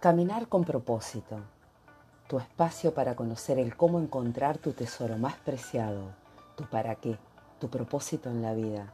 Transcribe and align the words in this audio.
Caminar 0.00 0.48
con 0.48 0.62
propósito. 0.64 1.38
Tu 2.28 2.38
espacio 2.38 2.92
para 2.92 3.16
conocer 3.16 3.58
el 3.58 3.78
cómo 3.78 3.98
encontrar 3.98 4.58
tu 4.58 4.72
tesoro 4.72 5.16
más 5.16 5.36
preciado, 5.36 6.10
tu 6.54 6.64
para 6.64 6.96
qué, 6.96 7.16
tu 7.58 7.70
propósito 7.70 8.28
en 8.28 8.42
la 8.42 8.52
vida. 8.52 8.92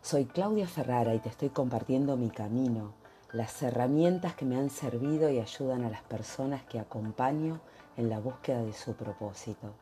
Soy 0.00 0.26
Claudia 0.26 0.68
Ferrara 0.68 1.12
y 1.16 1.18
te 1.18 1.28
estoy 1.28 1.48
compartiendo 1.48 2.16
mi 2.16 2.30
camino, 2.30 2.92
las 3.32 3.60
herramientas 3.64 4.36
que 4.36 4.44
me 4.44 4.56
han 4.56 4.70
servido 4.70 5.28
y 5.28 5.40
ayudan 5.40 5.84
a 5.84 5.90
las 5.90 6.02
personas 6.02 6.62
que 6.62 6.78
acompaño 6.78 7.60
en 7.96 8.08
la 8.08 8.20
búsqueda 8.20 8.62
de 8.62 8.74
su 8.74 8.94
propósito. 8.94 9.72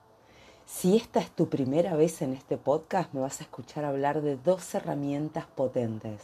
Si 0.64 0.96
esta 0.96 1.20
es 1.20 1.30
tu 1.30 1.50
primera 1.50 1.96
vez 1.96 2.23
en 2.23 2.32
este 2.32 2.56
podcast, 2.56 3.12
me 3.12 3.20
vas 3.20 3.41
a 3.41 3.45
escuchar 3.45 3.84
hablar 3.84 4.23
de 4.23 4.38
dos 4.38 4.74
herramientas 4.74 5.45
potentes, 5.54 6.23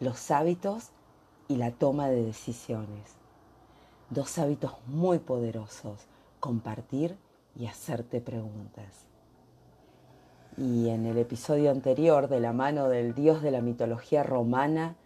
los 0.00 0.30
hábitos 0.30 0.88
y 1.48 1.56
la 1.56 1.70
toma 1.70 2.08
de 2.08 2.24
decisiones. 2.24 3.17
Dos 4.10 4.38
hábitos 4.38 4.72
muy 4.86 5.18
poderosos, 5.18 6.06
compartir 6.40 7.16
y 7.54 7.66
hacerte 7.66 8.22
preguntas. 8.22 9.06
Y 10.56 10.88
en 10.88 11.04
el 11.04 11.18
episodio 11.18 11.70
anterior, 11.70 12.28
de 12.28 12.40
la 12.40 12.54
mano 12.54 12.88
del 12.88 13.14
dios 13.14 13.42
de 13.42 13.50
la 13.50 13.60
mitología 13.60 14.22
romana, 14.22 14.96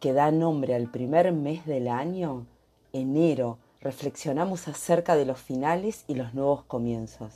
que 0.00 0.12
da 0.12 0.32
nombre 0.32 0.74
al 0.74 0.90
primer 0.90 1.32
mes 1.32 1.66
del 1.66 1.86
año, 1.86 2.46
enero, 2.92 3.58
reflexionamos 3.80 4.66
acerca 4.66 5.14
de 5.14 5.24
los 5.24 5.38
finales 5.38 6.04
y 6.08 6.14
los 6.14 6.34
nuevos 6.34 6.64
comienzos. 6.64 7.34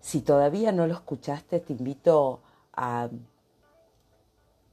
Si 0.00 0.22
todavía 0.22 0.72
no 0.72 0.86
lo 0.86 0.94
escuchaste, 0.94 1.60
te 1.60 1.74
invito 1.74 2.40
a 2.72 3.10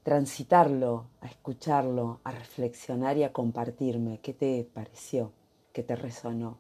transitarlo, 0.04 1.06
a 1.22 1.28
escucharlo, 1.28 2.20
a 2.26 2.32
reflexionar 2.32 3.18
y 3.18 3.24
a 3.24 3.32
compartirme 3.32 4.20
qué 4.20 4.34
te 4.34 4.68
pareció, 4.74 5.32
qué 5.72 5.82
te 5.82 5.96
resonó. 5.96 6.58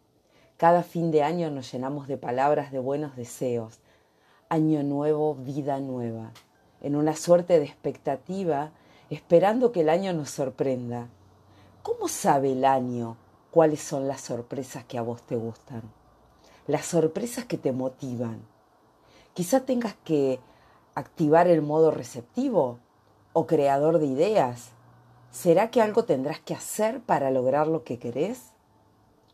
Cada 0.56 0.82
fin 0.82 1.12
de 1.12 1.24
año 1.24 1.52
nos 1.52 1.72
llenamos 1.72 2.08
de 2.08 2.18
palabras 2.18 2.72
de 2.72 2.80
buenos 2.80 3.18
deseos. 3.18 3.80
Año 4.48 4.82
nuevo, 4.84 5.36
vida 5.36 5.80
nueva. 5.80 6.32
En 6.80 6.96
una 6.96 7.16
suerte 7.16 7.60
de 7.60 7.66
expectativa, 7.66 8.72
esperando 9.10 9.74
que 9.74 9.82
el 9.82 9.90
año 9.90 10.14
nos 10.14 10.30
sorprenda. 10.30 11.10
¿Cómo 11.82 12.08
sabe 12.08 12.54
el 12.54 12.64
año 12.64 13.18
cuáles 13.52 13.82
son 13.82 14.08
las 14.08 14.22
sorpresas 14.22 14.86
que 14.86 14.98
a 14.98 15.02
vos 15.02 15.22
te 15.24 15.36
gustan? 15.36 15.82
Las 16.66 16.86
sorpresas 16.86 17.44
que 17.44 17.58
te 17.58 17.74
motivan. 17.74 18.42
Quizá 19.34 19.66
tengas 19.66 19.96
que 20.06 20.40
activar 20.96 21.48
el 21.48 21.62
modo 21.62 21.92
receptivo 21.92 22.80
o 23.34 23.48
creador 23.48 24.00
de 24.00 24.06
ideas? 24.06 24.70
¿Será 25.32 25.72
que 25.72 25.82
algo 25.82 26.06
tendrás 26.06 26.40
que 26.40 26.54
hacer 26.54 27.02
para 27.02 27.32
lograr 27.32 27.68
lo 27.68 27.84
que 27.84 27.98
querés? 27.98 28.52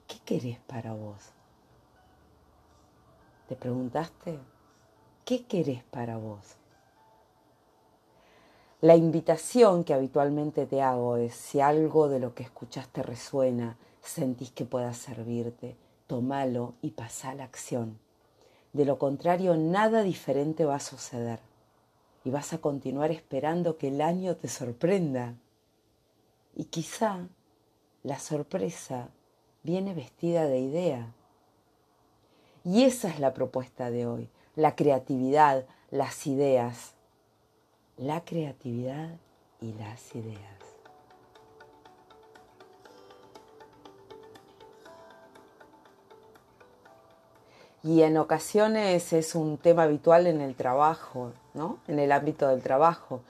¿Qué 0.07 0.17
querés 0.25 0.57
para 0.59 0.93
vos? 0.93 1.33
¿Te 3.49 3.55
preguntaste? 3.55 4.39
¿Qué 5.25 5.45
querés 5.45 5.83
para 5.83 6.17
vos? 6.17 6.55
La 8.81 8.95
invitación 8.95 9.83
que 9.83 9.93
habitualmente 9.93 10.65
te 10.65 10.81
hago 10.81 11.17
es 11.17 11.35
si 11.35 11.59
algo 11.59 12.07
de 12.07 12.19
lo 12.19 12.33
que 12.33 12.43
escuchaste 12.43 13.03
resuena, 13.03 13.77
sentís 14.01 14.51
que 14.51 14.63
pueda 14.63 14.93
servirte, 14.93 15.75
tomalo 16.07 16.75
y 16.81 16.91
pasá 16.91 17.31
a 17.31 17.35
la 17.35 17.43
acción. 17.43 17.99
De 18.71 18.85
lo 18.85 18.97
contrario, 18.97 19.57
nada 19.57 20.01
diferente 20.01 20.63
va 20.63 20.75
a 20.75 20.79
suceder 20.79 21.48
y 22.23 22.29
vas 22.29 22.53
a 22.53 22.59
continuar 22.59 23.11
esperando 23.11 23.77
que 23.77 23.89
el 23.89 24.01
año 24.01 24.35
te 24.35 24.47
sorprenda. 24.47 25.35
Y 26.55 26.65
quizá 26.65 27.27
la 28.03 28.19
sorpresa 28.19 29.09
viene 29.63 29.93
vestida 29.93 30.45
de 30.45 30.59
idea. 30.59 31.13
Y 32.63 32.83
esa 32.83 33.09
es 33.09 33.19
la 33.19 33.33
propuesta 33.33 33.89
de 33.89 34.05
hoy, 34.05 34.29
la 34.55 34.75
creatividad, 34.75 35.65
las 35.91 36.27
ideas. 36.27 36.93
La 37.97 38.23
creatividad 38.23 39.17
y 39.61 39.73
las 39.73 40.15
ideas. 40.15 40.78
Y 47.83 48.01
en 48.01 48.17
ocasiones 48.17 49.13
es 49.13 49.35
un 49.35 49.57
tema 49.57 49.83
habitual 49.83 50.27
en 50.27 50.41
el 50.41 50.55
trabajo, 50.55 51.31
¿no? 51.53 51.79
En 51.87 51.99
el 51.99 52.11
ámbito 52.11 52.47
del 52.47 52.61
trabajo. 52.61 53.21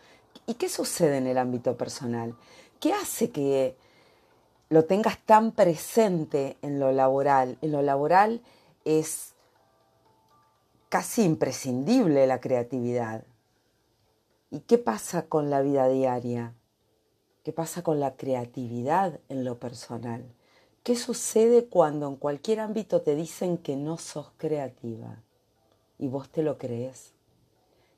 ¿Y 0.47 0.55
qué 0.55 0.69
sucede 0.69 1.17
en 1.17 1.27
el 1.27 1.37
ámbito 1.37 1.77
personal? 1.77 2.35
¿Qué 2.79 2.93
hace 2.93 3.29
que 3.29 3.75
lo 4.69 4.85
tengas 4.85 5.19
tan 5.19 5.51
presente 5.51 6.57
en 6.63 6.79
lo 6.79 6.91
laboral? 6.91 7.57
En 7.61 7.71
lo 7.71 7.83
laboral 7.83 8.41
es 8.85 9.33
casi 10.89 11.23
imprescindible 11.23 12.25
la 12.25 12.39
creatividad. 12.39 13.23
¿Y 14.49 14.61
qué 14.61 14.79
pasa 14.79 15.27
con 15.27 15.51
la 15.51 15.61
vida 15.61 15.87
diaria? 15.87 16.55
¿Qué 17.43 17.53
pasa 17.53 17.83
con 17.83 17.99
la 17.99 18.15
creatividad 18.15 19.19
en 19.29 19.43
lo 19.43 19.59
personal? 19.59 20.25
¿Qué 20.83 20.95
sucede 20.95 21.65
cuando 21.67 22.07
en 22.07 22.15
cualquier 22.15 22.61
ámbito 22.61 23.01
te 23.01 23.15
dicen 23.15 23.57
que 23.57 23.75
no 23.75 23.97
sos 23.97 24.31
creativa 24.37 25.21
y 25.97 26.07
vos 26.07 26.29
te 26.29 26.41
lo 26.41 26.57
crees? 26.57 27.13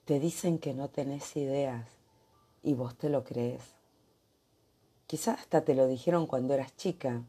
Te 0.06 0.19
dicen 0.19 0.58
que 0.58 0.74
no 0.74 0.90
tenés 0.90 1.38
ideas 1.38 1.88
y 2.64 2.74
vos 2.74 2.96
te 2.96 3.09
lo 3.09 3.24
crees. 3.24 3.62
Quizás 5.06 5.40
hasta 5.40 5.62
te 5.62 5.75
lo 5.75 5.88
dijeron 5.88 6.25
cuando 6.25 6.53
eras 6.53 6.75
chica. 6.75 7.22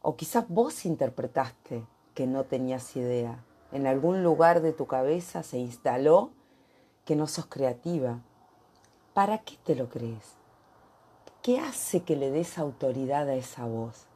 O 0.00 0.16
quizás 0.16 0.48
vos 0.48 0.86
interpretaste 0.86 1.84
que 2.14 2.26
no 2.26 2.44
tenías 2.44 2.96
idea. 2.96 3.44
En 3.72 3.86
algún 3.86 4.22
lugar 4.22 4.62
de 4.62 4.72
tu 4.72 4.86
cabeza 4.86 5.42
se 5.42 5.58
instaló 5.58 6.30
que 7.04 7.14
no 7.14 7.26
sos 7.26 7.46
creativa. 7.46 8.20
¿Para 9.12 9.38
qué 9.38 9.58
te 9.64 9.74
lo 9.74 9.90
crees? 9.90 10.32
¿Qué 11.42 11.58
hace 11.58 12.02
que 12.02 12.16
le 12.16 12.30
des 12.30 12.56
autoridad 12.58 13.28
a 13.28 13.34
esa 13.34 13.66
voz? 13.66 14.06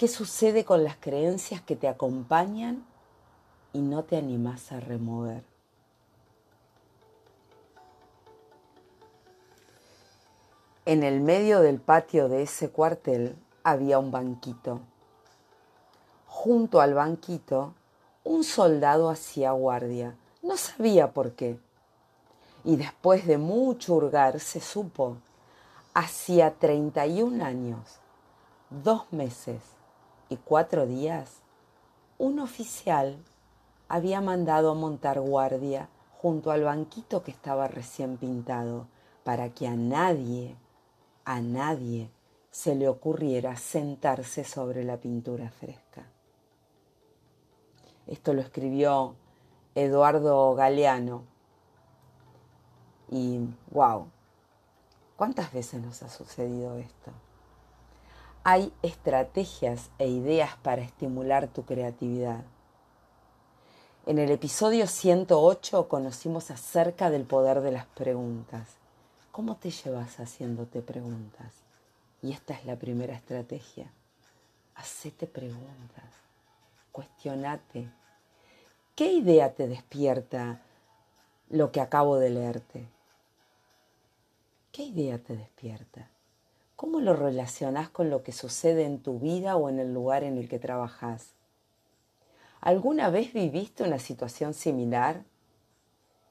¿Qué 0.00 0.08
sucede 0.08 0.64
con 0.64 0.82
las 0.82 0.96
creencias 0.96 1.60
que 1.60 1.76
te 1.76 1.86
acompañan 1.86 2.86
y 3.74 3.82
no 3.82 4.02
te 4.02 4.16
animas 4.16 4.72
a 4.72 4.80
remover? 4.80 5.44
En 10.86 11.02
el 11.02 11.20
medio 11.20 11.60
del 11.60 11.82
patio 11.82 12.30
de 12.30 12.44
ese 12.44 12.70
cuartel 12.70 13.36
había 13.62 13.98
un 13.98 14.10
banquito. 14.10 14.80
Junto 16.26 16.80
al 16.80 16.94
banquito, 16.94 17.74
un 18.24 18.42
soldado 18.42 19.10
hacía 19.10 19.50
guardia. 19.52 20.16
No 20.40 20.56
sabía 20.56 21.12
por 21.12 21.32
qué. 21.32 21.60
Y 22.64 22.76
después 22.76 23.26
de 23.26 23.36
mucho 23.36 23.96
hurgar 23.96 24.40
se 24.40 24.60
supo. 24.60 25.18
Hacía 25.92 26.54
31 26.54 27.44
años, 27.44 28.00
dos 28.70 29.12
meses 29.12 29.60
y 30.30 30.36
cuatro 30.36 30.86
días, 30.86 31.42
un 32.16 32.38
oficial 32.38 33.18
había 33.88 34.20
mandado 34.20 34.74
montar 34.74 35.20
guardia 35.20 35.88
junto 36.16 36.52
al 36.52 36.62
banquito 36.62 37.22
que 37.22 37.32
estaba 37.32 37.66
recién 37.66 38.16
pintado 38.16 38.86
para 39.24 39.50
que 39.50 39.66
a 39.66 39.74
nadie, 39.74 40.56
a 41.24 41.40
nadie 41.40 42.10
se 42.50 42.74
le 42.74 42.88
ocurriera 42.88 43.56
sentarse 43.56 44.44
sobre 44.44 44.84
la 44.84 44.96
pintura 44.96 45.50
fresca. 45.50 46.06
Esto 48.06 48.32
lo 48.32 48.40
escribió 48.40 49.16
Eduardo 49.74 50.54
Galeano. 50.54 51.24
Y 53.08 53.40
wow, 53.70 54.06
¿cuántas 55.16 55.52
veces 55.52 55.82
nos 55.82 56.02
ha 56.02 56.08
sucedido 56.08 56.76
esto? 56.76 57.12
Hay 58.42 58.72
estrategias 58.82 59.90
e 59.98 60.08
ideas 60.08 60.56
para 60.62 60.82
estimular 60.82 61.48
tu 61.48 61.64
creatividad. 61.64 62.42
En 64.06 64.18
el 64.18 64.30
episodio 64.30 64.86
108 64.86 65.88
conocimos 65.88 66.50
acerca 66.50 67.10
del 67.10 67.24
poder 67.24 67.60
de 67.60 67.72
las 67.72 67.86
preguntas. 67.86 68.76
¿Cómo 69.30 69.56
te 69.56 69.70
llevas 69.70 70.18
haciéndote 70.18 70.80
preguntas? 70.80 71.52
Y 72.22 72.32
esta 72.32 72.54
es 72.54 72.64
la 72.64 72.76
primera 72.76 73.14
estrategia. 73.14 73.92
Hacete 74.74 75.26
preguntas. 75.26 76.10
Cuestionate. 76.92 77.90
¿Qué 78.96 79.12
idea 79.12 79.54
te 79.54 79.68
despierta 79.68 80.62
lo 81.50 81.70
que 81.70 81.80
acabo 81.80 82.16
de 82.16 82.30
leerte? 82.30 82.88
¿Qué 84.72 84.84
idea 84.84 85.18
te 85.18 85.36
despierta? 85.36 86.08
¿Cómo 86.80 87.00
lo 87.00 87.14
relacionás 87.14 87.90
con 87.90 88.08
lo 88.08 88.22
que 88.22 88.32
sucede 88.32 88.86
en 88.86 89.02
tu 89.02 89.18
vida 89.18 89.54
o 89.54 89.68
en 89.68 89.80
el 89.80 89.92
lugar 89.92 90.24
en 90.24 90.38
el 90.38 90.48
que 90.48 90.58
trabajas? 90.58 91.34
¿Alguna 92.62 93.10
vez 93.10 93.34
viviste 93.34 93.82
una 93.82 93.98
situación 93.98 94.54
similar? 94.54 95.22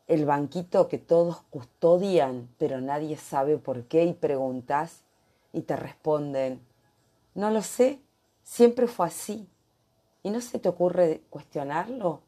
El 0.07 0.25
banquito 0.25 0.88
que 0.88 0.98
todos 0.98 1.44
custodian, 1.51 2.50
pero 2.57 2.81
nadie 2.81 3.16
sabe 3.16 3.60
por 3.60 3.84
qué 3.84 4.06
y 4.06 4.13
preguntas 4.13 5.04
y 5.54 5.62
te 5.62 5.75
responden, 5.75 6.66
No 7.36 7.52
lo 7.52 7.62
sé, 7.62 8.02
siempre 8.42 8.88
fue 8.88 9.06
así. 9.06 9.48
¿Y 10.24 10.31
no 10.31 10.42
se 10.42 10.57
te 10.57 10.68
ocurre 10.68 11.22
cuestionarlo? 11.30 12.22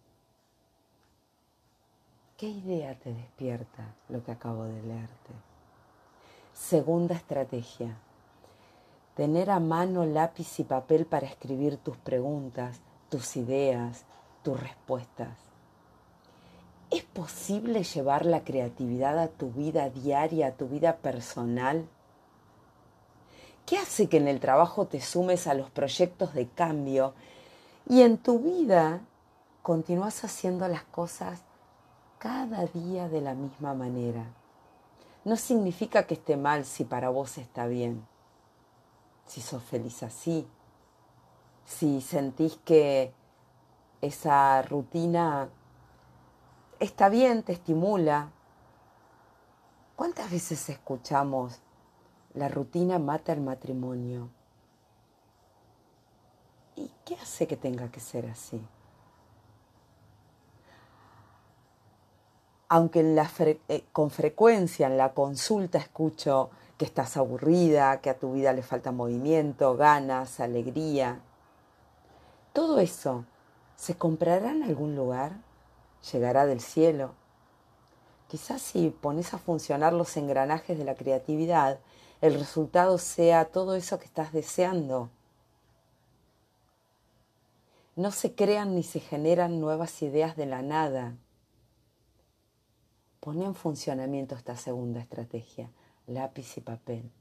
¿Qué 2.38 2.50
idea 2.50 2.94
te 3.00 3.16
despierta 3.16 3.96
lo 4.10 4.24
que 4.24 4.32
acabo 4.32 4.66
de 4.66 4.84
leerte? 4.84 5.32
Segunda 6.54 7.16
estrategia. 7.16 7.98
Tener 9.16 9.50
a 9.50 9.60
mano 9.60 10.06
lápiz 10.06 10.60
y 10.60 10.64
papel 10.64 11.06
para 11.06 11.28
escribir 11.28 11.78
tus 11.78 11.98
preguntas, 11.98 12.80
tus 13.10 13.36
ideas, 13.36 14.06
tus 14.42 14.58
respuestas. 14.58 15.38
¿Es 16.90 17.04
posible 17.04 17.84
llevar 17.84 18.26
la 18.26 18.44
creatividad 18.44 19.20
a 19.20 19.28
tu 19.28 19.52
vida 19.52 19.90
diaria, 19.90 20.48
a 20.48 20.52
tu 20.52 20.68
vida 20.68 20.98
personal? 20.98 21.88
¿Qué 23.66 23.78
hace 23.78 24.08
que 24.08 24.18
en 24.18 24.28
el 24.28 24.40
trabajo 24.40 24.88
te 24.88 25.02
sumes 25.02 25.48
a 25.48 25.54
los 25.54 25.70
proyectos 25.70 26.34
de 26.34 26.48
cambio 26.48 27.14
y 27.88 28.02
en 28.02 28.18
tu 28.18 28.40
vida 28.40 29.02
continúas 29.62 30.24
haciendo 30.24 30.68
las 30.68 30.84
cosas 30.84 31.42
cada 32.18 32.66
día 32.66 33.10
de 33.10 33.22
la 33.22 33.36
misma 33.36 33.74
manera? 33.74 34.26
No 35.24 35.36
significa 35.36 36.04
que 36.08 36.16
esté 36.16 36.36
mal 36.36 36.66
si 36.66 36.84
para 36.84 37.10
vos 37.10 37.38
está 37.38 37.68
bien, 37.68 38.06
si 39.32 39.40
sos 39.40 39.64
feliz 39.64 40.04
así, 40.04 40.46
si 41.64 42.02
sentís 42.02 42.58
que 42.66 43.14
esa 44.02 44.62
rutina 44.64 45.48
está 46.80 47.08
bien, 47.08 47.44
te 47.44 47.54
estimula. 47.54 48.32
¿Cuántas 49.96 50.30
veces 50.32 50.68
escuchamos 50.68 51.62
la 52.34 52.48
rutina 52.48 53.00
mata 53.00 53.34
el 53.34 53.42
matrimonio. 53.42 54.30
¿Y 56.76 56.90
qué 57.04 57.16
hace 57.16 57.48
que 57.48 57.58
tenga 57.58 57.92
que 57.92 58.00
ser 58.00 58.26
así? 58.28 58.62
Aunque 62.70 63.02
eh, 63.68 63.84
con 63.92 64.12
frecuencia 64.12 64.88
en 64.88 64.98
la 64.98 65.14
consulta 65.14 65.78
escucho 65.78 66.52
que 66.82 66.86
estás 66.86 67.16
aburrida, 67.16 68.02
que 68.02 68.10
a 68.10 68.18
tu 68.18 68.34
vida 68.34 68.54
le 68.54 68.64
falta 68.64 68.92
movimiento, 68.92 69.78
ganas, 69.78 70.40
alegría, 70.40 71.22
todo 72.54 72.80
eso 72.80 73.24
se 73.76 74.00
comprará 74.00 74.50
en 74.50 74.64
algún 74.64 74.96
lugar, 74.96 75.34
llegará 76.12 76.48
del 76.48 76.60
cielo. 76.60 77.12
Quizás 78.30 78.64
si 78.64 78.90
pones 78.90 79.36
a 79.36 79.38
funcionar 79.38 79.94
los 79.94 80.18
engranajes 80.18 80.76
de 80.76 80.84
la 80.84 80.96
creatividad, 80.96 81.78
el 82.20 82.34
resultado 82.34 82.98
sea 82.98 83.46
todo 83.46 83.76
eso 83.76 84.00
que 84.00 84.06
estás 84.06 84.34
deseando. 84.34 85.12
No 87.96 88.10
se 88.10 88.34
crean 88.34 88.74
ni 88.74 88.82
se 88.82 89.02
generan 89.02 89.62
nuevas 89.62 90.02
ideas 90.02 90.36
de 90.36 90.48
la 90.48 90.64
nada. 90.64 91.14
Pone 93.20 93.46
en 93.46 93.54
funcionamiento 93.54 94.34
esta 94.34 94.58
segunda 94.58 95.00
estrategia, 95.00 95.70
lápiz 96.12 96.58
y 96.58 96.62
papel. 96.62 97.12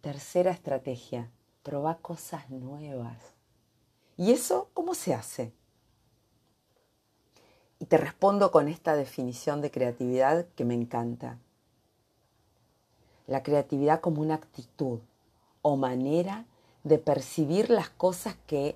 Tercera 0.00 0.50
estrategia, 0.50 1.30
proba 1.62 1.96
cosas 1.98 2.48
nuevas. 2.50 3.18
¿Y 4.16 4.32
eso 4.32 4.70
cómo 4.74 4.94
se 4.94 5.14
hace? 5.14 5.52
Y 7.80 7.86
te 7.86 7.96
respondo 7.96 8.50
con 8.50 8.68
esta 8.68 8.96
definición 8.96 9.60
de 9.60 9.70
creatividad 9.70 10.46
que 10.56 10.64
me 10.64 10.74
encanta 10.74 11.38
la 13.28 13.42
creatividad 13.42 14.00
como 14.00 14.22
una 14.22 14.34
actitud 14.34 14.98
o 15.62 15.76
manera 15.76 16.46
de 16.82 16.98
percibir 16.98 17.70
las 17.70 17.90
cosas 17.90 18.34
que 18.46 18.74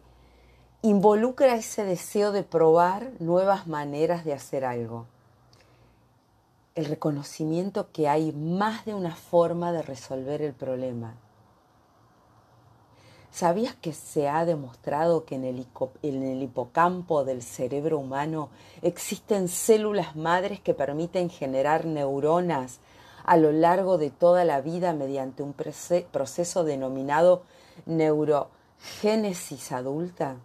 involucra 0.82 1.56
ese 1.56 1.85
deseo 1.85 2.32
de 2.32 2.44
probar 2.44 3.12
nuevas 3.19 3.67
maneras 3.67 4.25
de 4.25 4.35
hacer 4.35 4.64
algo. 4.64 5.06
El 6.74 6.86
reconocimiento 6.86 7.90
que 7.92 8.08
hay 8.08 8.32
más 8.32 8.84
de 8.84 8.94
una 8.94 9.14
forma 9.14 9.72
de 9.72 9.82
resolver 9.82 10.40
el 10.40 10.54
problema. 10.54 11.14
¿Sabías 13.30 13.74
que 13.74 13.94
se 13.94 14.28
ha 14.28 14.44
demostrado 14.44 15.24
que 15.24 15.36
en 15.36 15.44
el, 15.44 15.66
en 16.02 16.22
el, 16.22 16.42
hipocampo 16.42 17.24
del 17.24 17.42
cerebro 17.42 17.98
humano 17.98 18.50
existen 18.82 19.48
células 19.48 20.16
madres 20.16 20.60
que 20.60 20.74
permiten 20.74 21.30
generar 21.30 21.86
neuronas 21.86 22.80
a 23.25 23.38
lo 23.38 23.52
largo 23.52 23.96
de 23.96 24.10
toda 24.10 24.44
la 24.44 24.60
vida 24.60 24.92
mediante 24.92 25.42
un 25.42 25.54
proceso 25.54 26.64
denominado 26.64 27.42
neurogénesis 27.86 29.72
adulta? 29.72 30.36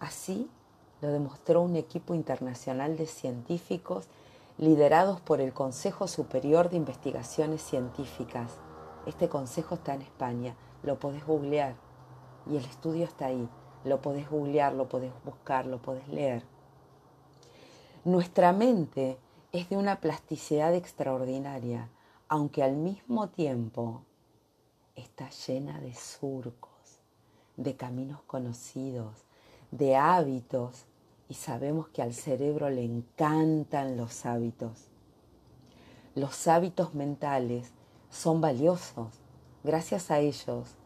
Así 0.00 0.50
lo 1.02 1.12
demostró 1.12 1.62
un 1.62 1.76
equipo 1.76 2.14
internacional 2.14 2.96
de 2.96 3.06
científicos 3.06 4.06
liderados 4.58 5.20
por 5.20 5.40
el 5.40 5.52
Consejo 5.52 6.06
Superior 6.06 6.70
de 6.70 6.76
Investigaciones 6.76 7.62
Científicas. 7.62 8.52
Este 9.06 9.28
consejo 9.28 9.74
está 9.74 9.94
en 9.94 10.02
España, 10.02 10.54
lo 10.82 10.98
podés 10.98 11.26
googlear 11.26 11.74
y 12.50 12.56
el 12.56 12.64
estudio 12.64 13.04
está 13.04 13.26
ahí. 13.26 13.48
Lo 13.84 14.00
podés 14.00 14.30
googlear, 14.30 14.72
lo 14.72 14.88
podés 14.88 15.12
buscar, 15.24 15.66
lo 15.66 15.82
podés 15.82 16.08
leer. 16.08 16.42
Nuestra 18.04 18.52
mente 18.52 19.18
es 19.52 19.68
de 19.68 19.76
una 19.76 20.00
plasticidad 20.00 20.74
extraordinaria, 20.74 21.90
aunque 22.28 22.62
al 22.62 22.76
mismo 22.76 23.28
tiempo 23.28 24.02
está 24.94 25.28
llena 25.30 25.80
de 25.80 25.94
surcos, 25.94 27.00
de 27.56 27.76
caminos 27.76 28.22
conocidos, 28.22 29.24
de 29.70 29.96
hábitos, 29.96 30.86
sabemos 31.34 31.88
que 31.88 32.02
al 32.02 32.14
cerebro 32.14 32.70
le 32.70 32.84
encantan 32.84 33.96
los 33.96 34.26
hábitos. 34.26 34.88
Los 36.14 36.48
hábitos 36.48 36.94
mentales 36.94 37.72
son 38.10 38.40
valiosos. 38.40 39.08
Gracias 39.64 40.10
a 40.10 40.20
ellos, 40.20 40.76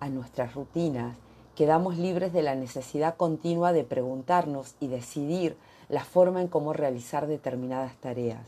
a 0.00 0.08
nuestras 0.08 0.54
rutinas, 0.54 1.16
quedamos 1.54 1.98
libres 1.98 2.32
de 2.32 2.42
la 2.42 2.54
necesidad 2.54 3.16
continua 3.16 3.72
de 3.72 3.84
preguntarnos 3.84 4.74
y 4.80 4.88
decidir 4.88 5.56
la 5.88 6.04
forma 6.04 6.40
en 6.40 6.48
cómo 6.48 6.72
realizar 6.72 7.26
determinadas 7.26 7.96
tareas. 7.96 8.46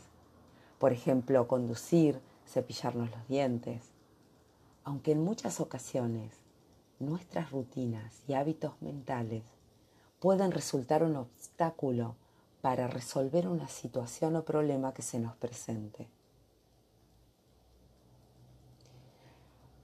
Por 0.79 0.91
ejemplo, 0.91 1.47
conducir, 1.47 2.19
cepillarnos 2.47 3.11
los 3.11 3.27
dientes. 3.27 3.81
Aunque 4.83 5.11
en 5.11 5.23
muchas 5.23 5.59
ocasiones 5.59 6.33
nuestras 6.99 7.51
rutinas 7.51 8.23
y 8.27 8.33
hábitos 8.33 8.73
mentales 8.81 9.43
pueden 10.27 10.51
resultar 10.51 11.03
un 11.03 11.15
obstáculo 11.15 12.17
para 12.59 12.89
resolver 12.89 13.47
una 13.47 13.69
situación 13.69 14.35
o 14.35 14.43
problema 14.43 14.93
que 14.93 15.01
se 15.01 15.19
nos 15.19 15.37
presente. 15.37 16.09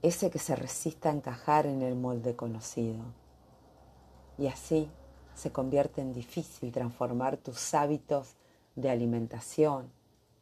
Ese 0.02 0.28
que 0.28 0.38
se 0.38 0.54
resista 0.54 1.08
a 1.08 1.14
encajar 1.14 1.64
en 1.64 1.80
el 1.80 1.94
molde 1.94 2.36
conocido. 2.36 3.06
Y 4.36 4.48
así 4.48 4.90
se 5.34 5.50
convierte 5.50 6.02
en 6.02 6.12
difícil 6.12 6.70
transformar 6.72 7.38
tus 7.38 7.72
hábitos 7.72 8.36
de 8.76 8.90
alimentación, 8.90 9.90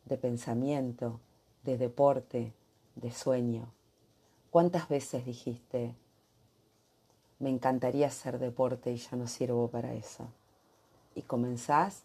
de 0.04 0.18
pensamiento, 0.18 1.20
de 1.62 1.78
deporte, 1.78 2.52
de 2.96 3.12
sueño. 3.12 3.72
¿Cuántas 4.50 4.88
veces 4.88 5.24
dijiste, 5.24 5.94
me 7.42 7.50
encantaría 7.50 8.06
hacer 8.06 8.38
deporte 8.38 8.92
y 8.92 8.96
ya 8.98 9.16
no 9.16 9.26
sirvo 9.26 9.66
para 9.66 9.94
eso? 9.94 10.28
Y 11.16 11.22
comenzás 11.22 12.04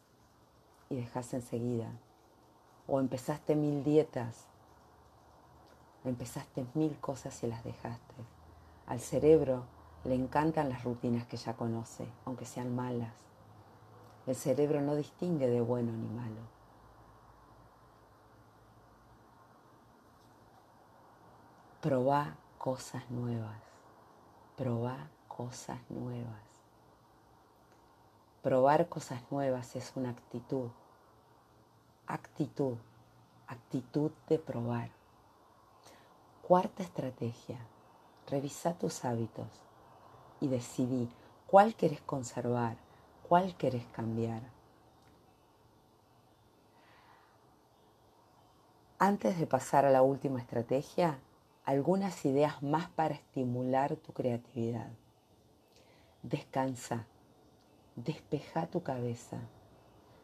y 0.89 0.95
dejás 0.95 1.31
enseguida. 1.35 1.91
O 2.87 2.99
empezaste 2.99 3.55
mil 3.55 3.83
dietas, 3.83 4.47
empezaste 6.05 6.65
mil 6.73 6.97
cosas 6.99 7.43
y 7.43 7.47
las 7.47 7.63
dejaste. 7.63 8.15
Al 8.87 8.99
cerebro 8.99 9.65
le 10.05 10.15
encantan 10.15 10.69
las 10.69 10.83
rutinas 10.83 11.27
que 11.27 11.37
ya 11.37 11.53
conoce, 11.53 12.07
aunque 12.25 12.45
sean 12.45 12.75
malas. 12.75 13.13
El 14.25 14.35
cerebro 14.35 14.81
no 14.81 14.95
distingue 14.95 15.47
de 15.47 15.61
bueno 15.61 15.91
ni 15.91 16.07
malo. 16.07 16.41
Probá 21.79 22.37
cosas 22.57 23.07
nuevas. 23.11 23.61
Probá 24.55 25.09
cosas 25.37 25.77
nuevas. 25.89 26.41
Probar 28.41 28.89
cosas 28.89 29.21
nuevas 29.29 29.75
es 29.75 29.91
una 29.95 30.09
actitud. 30.09 30.69
Actitud. 32.07 32.77
Actitud 33.45 34.11
de 34.27 34.39
probar. 34.39 34.89
Cuarta 36.41 36.81
estrategia. 36.81 37.59
Revisa 38.27 38.73
tus 38.73 39.05
hábitos 39.05 39.47
y 40.41 40.47
decidí 40.47 41.07
cuál 41.45 41.75
querés 41.75 42.01
conservar, 42.01 42.75
cuál 43.29 43.55
querés 43.57 43.85
cambiar. 43.93 44.41
Antes 48.97 49.37
de 49.37 49.45
pasar 49.45 49.85
a 49.85 49.91
la 49.91 50.01
última 50.01 50.39
estrategia, 50.39 51.19
algunas 51.63 52.25
ideas 52.25 52.63
más 52.63 52.89
para 52.89 53.13
estimular 53.13 53.95
tu 53.97 54.13
creatividad. 54.13 54.89
Descansa, 56.23 57.05
despeja 57.95 58.67
tu 58.67 58.83
cabeza. 58.83 59.37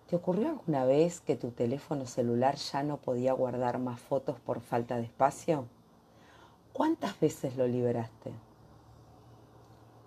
¿Te 0.08 0.16
ocurrió 0.16 0.50
alguna 0.50 0.86
vez 0.86 1.22
que 1.22 1.36
tu 1.36 1.52
teléfono 1.52 2.06
celular 2.06 2.56
ya 2.56 2.84
no 2.84 2.98
podía 2.98 3.34
guardar 3.34 3.80
más 3.80 4.00
fotos 4.00 4.40
por 4.40 4.60
falta 4.62 4.98
de 4.98 5.04
espacio? 5.04 5.66
¿Cuántas 6.74 7.20
veces 7.20 7.56
lo 7.56 7.68
liberaste? 7.68 8.32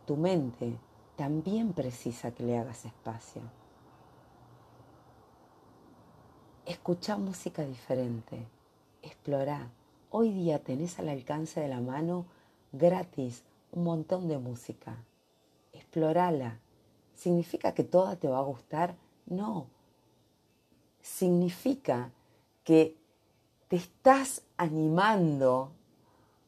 Tu 0.06 0.16
mente 0.16 0.76
también 1.16 1.72
precisa 1.72 2.30
que 2.32 2.42
le 2.42 2.58
hagas 2.58 2.84
espacio. 2.84 3.42
Escucha 6.66 7.16
música 7.16 7.62
diferente, 7.62 8.44
explora. 9.02 9.70
Hoy 10.10 10.32
día 10.32 10.58
tenés 10.62 10.98
al 10.98 11.08
alcance 11.08 11.60
de 11.60 11.68
la 11.68 11.80
mano 11.80 12.26
gratis 12.72 13.44
un 13.72 13.84
montón 13.84 14.28
de 14.28 14.38
música. 14.38 14.96
¿Significa 17.14 17.72
que 17.72 17.84
toda 17.84 18.16
te 18.16 18.28
va 18.28 18.38
a 18.38 18.42
gustar? 18.42 18.96
No. 19.26 19.68
Significa 21.00 22.12
que 22.64 22.96
te 23.68 23.76
estás 23.76 24.42
animando 24.56 25.72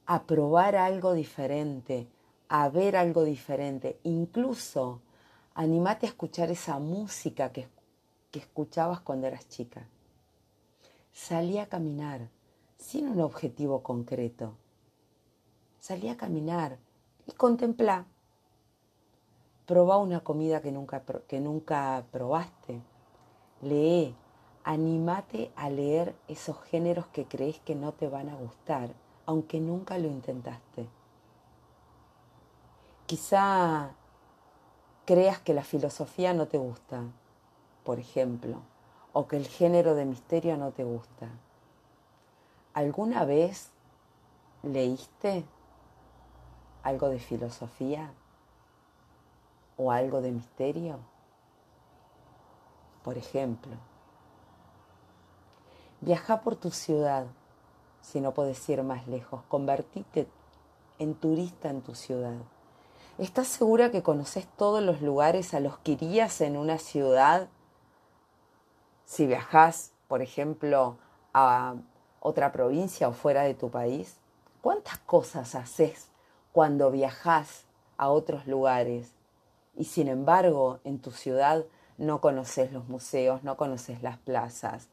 a 0.07 0.23
probar 0.25 0.77
algo 0.77 1.13
diferente, 1.13 2.09
a 2.49 2.69
ver 2.69 2.97
algo 2.97 3.25
diferente. 3.25 3.99
Incluso 4.05 5.01
animate 5.55 6.07
a 6.07 6.11
escuchar 6.11 6.51
esa 6.51 6.79
música 6.79 7.53
que, 7.53 7.69
que 8.31 8.39
escuchabas 8.41 9.01
cuando 9.01 9.27
eras 9.27 9.49
chica. 9.49 9.87
Salí 11.13 11.59
a 11.59 11.69
caminar 11.69 12.29
sin 12.79 13.09
un 13.09 13.21
objetivo 13.21 13.83
concreto. 13.83 14.55
Salí 15.81 16.09
a 16.09 16.17
caminar 16.17 16.79
y 17.27 17.33
contemplá. 17.33 18.07
Probá 19.69 19.99
una 19.99 20.21
comida 20.21 20.63
que 20.63 20.73
nunca, 20.73 21.03
que 21.29 21.41
nunca 21.41 22.03
probaste. 22.11 22.81
Lee, 23.61 24.17
animate 24.65 25.53
a 25.55 25.69
leer 25.69 26.17
esos 26.27 26.61
géneros 26.65 27.07
que 27.09 27.27
crees 27.27 27.61
que 27.61 27.75
no 27.75 27.93
te 27.93 28.09
van 28.09 28.31
a 28.31 28.35
gustar, 28.35 28.89
aunque 29.27 29.61
nunca 29.61 29.99
lo 29.99 30.09
intentaste. 30.09 30.89
Quizá 33.07 33.91
creas 35.05 35.39
que 35.39 35.55
la 35.55 35.65
filosofía 35.65 36.33
no 36.33 36.49
te 36.49 36.59
gusta, 36.59 37.03
por 37.85 38.01
ejemplo 38.01 38.63
o 39.13 39.27
que 39.27 39.37
el 39.37 39.49
género 39.49 39.95
de 39.95 40.05
misterio 40.05 40.57
no 40.57 40.71
te 40.71 40.85
gusta. 40.85 41.29
¿Alguna 42.73 43.25
vez 43.25 43.71
leíste 44.63 45.45
algo 46.85 47.09
de 47.09 47.19
filosofía 47.19 48.13
o 49.79 49.91
algo 49.91 50.21
de 50.21 50.33
misterio? 50.33 50.99
Por 53.03 53.17
ejemplo, 53.17 53.73
viaja 56.03 56.43
por 56.43 56.57
tu 56.57 56.71
ciudad, 56.71 57.27
si 58.03 58.21
no 58.21 58.35
puedes 58.35 58.69
ir 58.69 58.83
más 58.83 59.07
lejos, 59.09 59.41
convertite 59.49 60.29
en 60.99 61.15
turista 61.15 61.71
en 61.71 61.81
tu 61.81 61.95
ciudad. 61.95 62.37
¿Estás 63.17 63.49
segura 63.49 63.91
que 63.91 64.03
conoces 64.03 64.47
todos 64.57 64.83
los 64.83 65.01
lugares 65.01 65.55
a 65.55 65.61
los 65.61 65.79
que 65.79 65.93
irías 65.93 66.41
en 66.41 66.57
una 66.57 66.79
ciudad 66.79 67.49
si 69.05 69.27
viajas, 69.27 69.93
por 70.07 70.23
ejemplo, 70.23 70.99
a 71.33 71.77
otra 72.21 72.53
provincia 72.53 73.09
o 73.09 73.13
fuera 73.13 73.43
de 73.43 73.55
tu 73.55 73.71
país? 73.71 74.19
¿Cuántas 74.61 74.99
cosas 74.99 75.55
haces 75.55 76.11
cuando 76.53 76.91
viajas 76.91 77.65
a 77.97 78.11
otros 78.11 78.47
lugares 78.47 79.18
y 79.79 79.85
sin 79.85 80.09
embargo 80.09 80.81
en 80.85 80.99
tu 80.99 81.13
ciudad 81.13 81.65
no 81.97 82.21
conoces 82.21 82.73
los 82.73 82.89
museos, 82.89 83.45
no 83.45 83.57
conoces 83.57 84.03
las 84.03 84.19
plazas, 84.19 84.89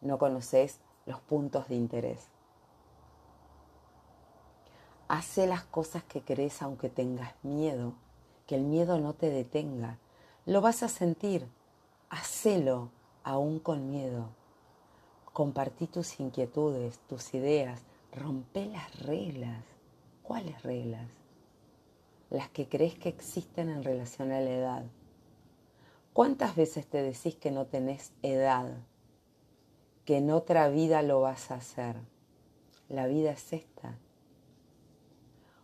no 0.00 0.16
conoces 0.16 0.78
los 1.06 1.20
puntos 1.20 1.68
de 1.68 1.74
interés? 1.74 2.28
Hace 5.08 5.46
las 5.46 5.64
cosas 5.64 6.04
que 6.04 6.22
crees 6.22 6.62
aunque 6.62 6.88
tengas 6.88 7.32
miedo, 7.42 7.94
que 8.46 8.54
el 8.54 8.62
miedo 8.62 8.98
no 8.98 9.12
te 9.14 9.28
detenga. 9.28 9.98
Lo 10.46 10.60
vas 10.60 10.82
a 10.82 10.88
sentir, 10.88 11.48
hacelo 12.08 12.90
aún 13.24 13.58
con 13.58 13.90
miedo. 13.90 14.28
Compartí 15.32 15.86
tus 15.86 16.20
inquietudes, 16.20 16.98
tus 17.08 17.34
ideas, 17.34 17.82
rompe 18.12 18.66
las 18.66 19.00
reglas. 19.00 19.64
¿Cuáles 20.22 20.62
reglas? 20.62 21.17
Las 22.30 22.48
que 22.48 22.68
crees 22.68 22.94
que 22.94 23.08
existen 23.08 23.70
en 23.70 23.82
relación 23.82 24.32
a 24.32 24.40
la 24.40 24.50
edad. 24.50 24.84
¿Cuántas 26.12 26.56
veces 26.56 26.86
te 26.86 27.02
decís 27.02 27.36
que 27.36 27.50
no 27.50 27.66
tenés 27.66 28.12
edad? 28.22 28.66
Que 30.04 30.18
en 30.18 30.30
otra 30.30 30.68
vida 30.68 31.02
lo 31.02 31.20
vas 31.20 31.50
a 31.50 31.56
hacer. 31.56 31.96
La 32.88 33.06
vida 33.06 33.30
es 33.30 33.52
esta. 33.52 33.98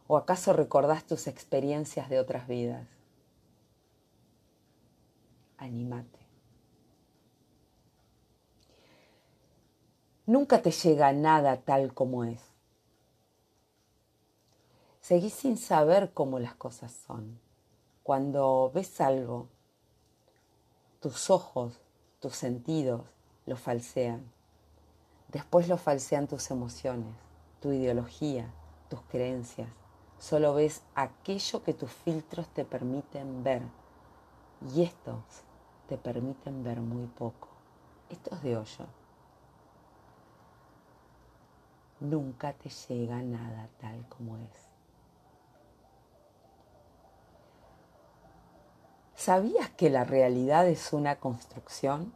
¿O 0.07 0.17
acaso 0.17 0.53
recordás 0.53 1.05
tus 1.05 1.27
experiencias 1.27 2.09
de 2.09 2.21
otras 2.21 2.47
vidas? 2.47 2.87
Anímate. 5.57 6.19
Nunca 10.27 10.63
te 10.63 10.71
llega 10.71 11.13
nada 11.13 11.59
tal 11.59 11.93
como 11.93 12.25
es. 12.25 12.54
Seguís 15.05 15.35
sin 15.35 15.59
saber 15.59 16.15
cómo 16.15 16.39
las 16.39 16.55
cosas 16.55 16.91
son. 16.91 17.39
Cuando 18.03 18.71
ves 18.75 19.03
algo, 19.03 19.51
tus 20.99 21.29
ojos, 21.29 21.79
tus 22.21 22.35
sentidos 22.35 23.03
lo 23.45 23.57
falsean. 23.59 24.33
Después 25.29 25.69
lo 25.69 25.77
falsean 25.77 26.27
tus 26.27 26.51
emociones, 26.51 27.15
tu 27.61 27.71
ideología, 27.71 28.51
tus 28.89 29.03
creencias. 29.03 29.69
Solo 30.19 30.55
ves 30.55 30.81
aquello 30.95 31.63
que 31.63 31.75
tus 31.75 31.93
filtros 31.93 32.49
te 32.49 32.65
permiten 32.65 33.45
ver. 33.45 33.61
Y 34.75 34.85
estos 34.85 35.23
te 35.87 35.99
permiten 35.99 36.65
ver 36.65 36.81
muy 36.81 37.09
poco. 37.09 37.49
Esto 38.09 38.35
es 38.37 38.43
de 38.43 38.57
hoyo. 38.57 38.87
nunca 42.01 42.55
te 42.55 42.71
llega 42.71 43.23
nada 43.23 43.69
tal 43.79 44.09
como 44.09 44.39
es. 44.39 44.64
¿Sabías 49.25 49.71
que 49.71 49.89
la 49.89 50.05
realidad 50.05 50.69
es 50.69 50.93
una 50.93 51.17
construcción? 51.17 52.13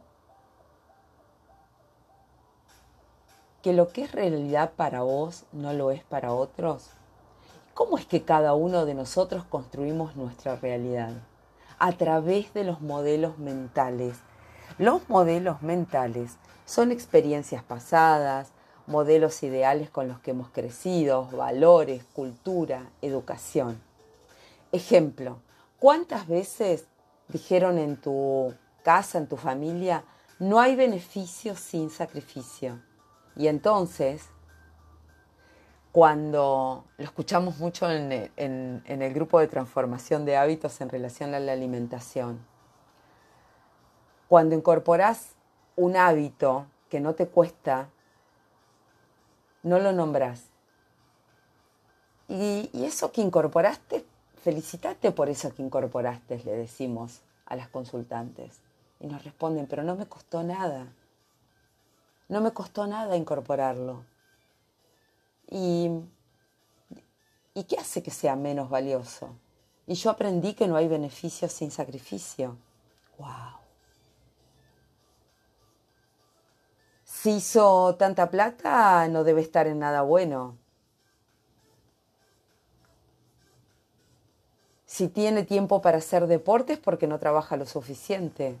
¿Que 3.63 3.73
lo 3.73 3.87
que 3.87 4.03
es 4.03 4.11
realidad 4.11 4.73
para 4.75 5.01
vos 5.01 5.45
no 5.51 5.73
lo 5.73 5.89
es 5.89 6.03
para 6.03 6.33
otros? 6.33 6.91
¿Cómo 7.73 7.97
es 7.97 8.05
que 8.05 8.25
cada 8.25 8.53
uno 8.53 8.85
de 8.85 8.93
nosotros 8.93 9.43
construimos 9.43 10.15
nuestra 10.15 10.57
realidad? 10.57 11.13
A 11.79 11.93
través 11.93 12.53
de 12.53 12.63
los 12.63 12.79
modelos 12.79 13.39
mentales. 13.39 14.15
Los 14.77 15.09
modelos 15.09 15.63
mentales 15.63 16.37
son 16.67 16.91
experiencias 16.91 17.63
pasadas, 17.63 18.51
modelos 18.85 19.41
ideales 19.41 19.89
con 19.89 20.07
los 20.07 20.19
que 20.19 20.29
hemos 20.29 20.49
crecido, 20.49 21.25
valores, 21.31 22.03
cultura, 22.13 22.91
educación. 23.01 23.81
Ejemplo, 24.71 25.39
¿cuántas 25.79 26.27
veces 26.27 26.85
dijeron 27.29 27.77
en 27.77 27.97
tu 27.97 28.53
casa, 28.83 29.17
en 29.17 29.27
tu 29.27 29.37
familia, 29.37 30.03
no 30.37 30.59
hay 30.59 30.75
beneficio 30.75 31.55
sin 31.55 31.89
sacrificio? 31.89 32.81
Y 33.35 33.47
entonces, 33.47 34.29
cuando 35.91 36.85
lo 36.97 37.03
escuchamos 37.03 37.57
mucho 37.57 37.89
en, 37.89 38.11
el 38.85 39.13
grupo 39.13 39.39
de 39.39 39.47
transformación 39.47 40.25
de 40.25 40.37
hábitos 40.37 40.81
en 40.81 40.89
relación 40.89 41.33
a 41.33 41.39
la 41.39 41.53
alimentación, 41.53 42.45
cuando 44.27 44.53
incorporas 44.53 45.35
un 45.75 45.95
hábito 45.95 46.67
que 46.89 46.99
no 46.99 47.15
te 47.15 47.27
cuesta 47.27 47.89
no 49.63 49.79
lo 49.79 49.91
nombras. 49.91 50.45
Y, 52.27 52.69
eso 52.73 53.11
que 53.11 53.21
incorporaste, 53.21 54.05
felicitate 54.43 55.11
por 55.11 55.29
eso 55.29 55.53
que 55.53 55.61
incorporaste, 55.61 56.41
le 56.45 56.51
decimos 56.53 57.21
a 57.45 57.55
las 57.55 57.69
consultantes. 57.69 58.59
Y 58.99 59.07
nos 59.07 59.23
responden, 59.23 59.67
pero 59.67 59.83
no 59.83 59.95
me 59.95 60.05
costó 60.05 60.43
nada. 60.43 60.87
No 62.27 62.41
me 62.41 62.51
costó 62.51 62.85
nada 62.85 63.15
incorporarlo. 63.15 64.03
¿Y, 65.49 65.89
¿Y 67.53 67.63
qué 67.63 67.77
hace 67.77 68.03
que 68.03 68.11
sea 68.11 68.35
menos 68.35 68.69
valioso? 68.69 69.29
Y 69.87 69.95
yo 69.95 70.11
aprendí 70.11 70.53
que 70.53 70.67
no 70.67 70.75
hay 70.75 70.87
beneficio 70.87 71.49
sin 71.49 71.71
sacrificio. 71.71 72.57
¡Wow! 73.17 73.59
Si 77.03 77.31
hizo 77.31 77.95
tanta 77.95 78.29
plata, 78.29 79.07
no 79.07 79.23
debe 79.23 79.41
estar 79.41 79.65
en 79.65 79.79
nada 79.79 80.03
bueno. 80.03 80.57
Si 84.99 85.07
tiene 85.07 85.43
tiempo 85.43 85.81
para 85.81 85.99
hacer 85.99 86.27
deportes 86.27 86.77
porque 86.77 87.07
no 87.07 87.19
trabaja 87.19 87.55
lo 87.55 87.65
suficiente. 87.65 88.59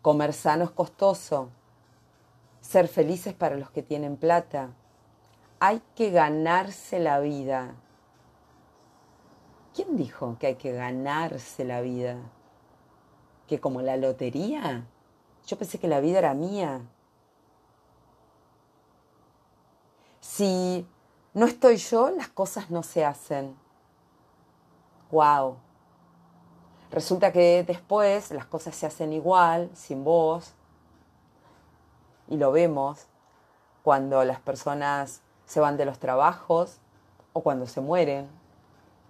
Comer 0.00 0.32
sano 0.32 0.64
es 0.64 0.70
costoso. 0.70 1.50
Ser 2.62 2.88
felices 2.88 3.34
para 3.34 3.56
los 3.56 3.70
que 3.70 3.82
tienen 3.82 4.16
plata. 4.16 4.70
Hay 5.60 5.82
que 5.94 6.10
ganarse 6.10 7.00
la 7.00 7.20
vida. 7.20 7.74
¿Quién 9.74 9.94
dijo 9.98 10.38
que 10.40 10.46
hay 10.46 10.54
que 10.54 10.72
ganarse 10.72 11.66
la 11.66 11.82
vida? 11.82 12.16
¿Que 13.46 13.60
como 13.60 13.82
la 13.82 13.98
lotería? 13.98 14.86
Yo 15.46 15.58
pensé 15.58 15.78
que 15.78 15.86
la 15.86 16.00
vida 16.00 16.20
era 16.20 16.32
mía. 16.32 16.80
Si 20.20 20.88
no 21.34 21.44
estoy 21.44 21.76
yo, 21.76 22.08
las 22.08 22.28
cosas 22.28 22.70
no 22.70 22.82
se 22.82 23.04
hacen. 23.04 23.63
Wow. 25.14 25.58
Resulta 26.90 27.30
que 27.30 27.62
después 27.62 28.32
las 28.32 28.46
cosas 28.46 28.74
se 28.74 28.84
hacen 28.84 29.12
igual, 29.12 29.70
sin 29.72 30.02
vos. 30.02 30.54
Y 32.26 32.36
lo 32.36 32.50
vemos 32.50 33.06
cuando 33.84 34.24
las 34.24 34.40
personas 34.40 35.20
se 35.46 35.60
van 35.60 35.76
de 35.76 35.84
los 35.84 36.00
trabajos 36.00 36.78
o 37.32 37.44
cuando 37.44 37.68
se 37.68 37.80
mueren, 37.80 38.28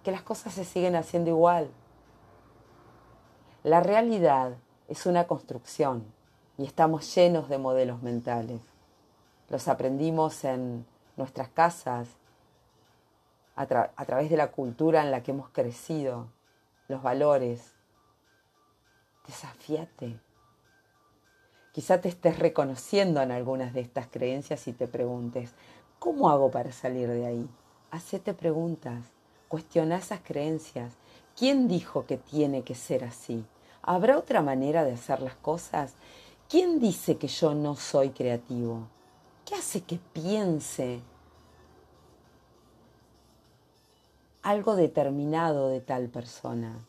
que 0.03 0.11
las 0.11 0.21
cosas 0.21 0.53
se 0.53 0.63
siguen 0.63 0.95
haciendo 0.95 1.31
igual. 1.31 1.71
La 3.63 3.79
realidad 3.79 4.57
es 4.87 5.07
una 5.07 5.25
construcción 5.25 6.05
y 6.59 6.65
estamos 6.65 7.15
llenos 7.15 7.49
de 7.49 7.57
modelos 7.57 8.03
mentales. 8.03 8.61
Los 9.49 9.67
aprendimos 9.67 10.43
en 10.43 10.85
nuestras 11.17 11.49
casas, 11.49 12.09
a, 13.55 13.65
través 13.65 14.29
de 14.29 14.37
la 14.37 14.51
cultura 14.51 15.01
en 15.01 15.11
la 15.11 15.23
que 15.23 15.31
hemos 15.31 15.49
crecido, 15.49 16.27
los 16.87 17.01
valores. 17.01 17.73
Desafíate. 19.25 20.19
Quizá 21.71 21.99
te 21.99 22.09
estés 22.09 22.39
reconociendo 22.39 23.21
en 23.21 23.31
algunas 23.31 23.73
de 23.73 23.81
estas 23.81 24.07
creencias 24.07 24.67
y 24.67 24.73
te 24.73 24.87
preguntes, 24.87 25.51
¿cómo 25.99 26.29
hago 26.29 26.51
para 26.51 26.71
salir 26.71 27.09
de 27.09 27.25
ahí? 27.25 27.49
Hacete 27.91 28.33
preguntas, 28.33 29.05
cuestiona 29.47 29.97
esas 29.97 30.19
creencias. 30.21 30.93
¿Quién 31.37 31.67
dijo 31.67 32.05
que 32.05 32.17
tiene 32.17 32.63
que 32.63 32.75
ser 32.75 33.03
así? 33.03 33.45
¿Habrá 33.81 34.17
otra 34.17 34.41
manera 34.41 34.83
de 34.85 34.93
hacer 34.93 35.21
las 35.21 35.35
cosas? 35.35 35.93
¿Quién 36.49 36.79
dice 36.79 37.17
que 37.17 37.27
yo 37.27 37.53
no 37.53 37.75
soy 37.75 38.11
creativo? 38.11 38.87
¿Qué 39.43 39.55
hace 39.55 39.81
que 39.81 39.99
piense 40.13 41.01
algo 44.45 44.75
determinado 44.75 45.69
de 45.69 45.81
tal 45.81 46.07
persona? 46.07 46.85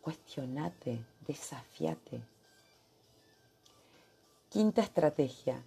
Cuestionate, 0.00 1.04
desafíate. 1.26 2.22
Quinta 4.50 4.80
estrategia. 4.80 5.60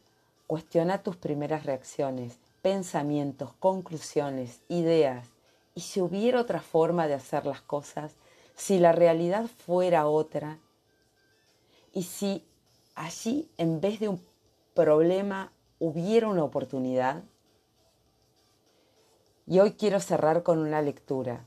Cuestiona 0.47 1.03
tus 1.03 1.17
primeras 1.17 1.65
reacciones, 1.65 2.39
pensamientos, 2.61 3.51
conclusiones, 3.59 4.61
ideas. 4.69 5.27
Y 5.75 5.81
si 5.81 5.99
hubiera 5.99 6.39
otra 6.39 6.61
forma 6.61 7.07
de 7.07 7.15
hacer 7.15 7.45
las 7.45 7.59
cosas, 7.59 8.15
si 8.55 8.79
la 8.79 8.93
realidad 8.93 9.47
fuera 9.65 10.07
otra, 10.07 10.57
y 11.93 12.03
si 12.03 12.45
allí 12.95 13.49
en 13.57 13.81
vez 13.81 13.99
de 13.99 14.07
un 14.07 14.21
problema 14.73 15.51
hubiera 15.79 16.29
una 16.29 16.45
oportunidad. 16.45 17.23
Y 19.47 19.59
hoy 19.59 19.71
quiero 19.71 19.99
cerrar 19.99 20.43
con 20.43 20.59
una 20.59 20.81
lectura. 20.81 21.45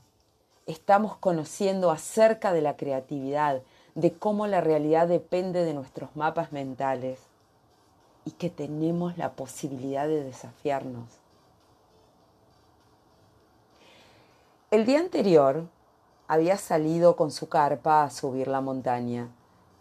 Estamos 0.65 1.15
conociendo 1.17 1.91
acerca 1.91 2.51
de 2.51 2.61
la 2.61 2.75
creatividad, 2.75 3.61
de 3.95 4.11
cómo 4.11 4.47
la 4.47 4.59
realidad 4.59 5.07
depende 5.07 5.63
de 5.63 5.73
nuestros 5.73 6.15
mapas 6.15 6.51
mentales 6.51 7.19
y 8.25 8.31
que 8.31 8.49
tenemos 8.49 9.17
la 9.17 9.31
posibilidad 9.31 10.07
de 10.07 10.23
desafiarnos. 10.23 11.07
El 14.71 14.85
día 14.85 14.99
anterior 14.99 15.67
había 16.27 16.57
salido 16.57 17.15
con 17.15 17.31
su 17.31 17.47
carpa 17.47 18.03
a 18.03 18.09
subir 18.09 18.47
la 18.47 18.61
montaña 18.61 19.29